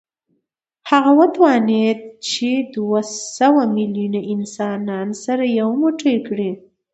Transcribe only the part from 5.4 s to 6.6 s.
یو موټی کړي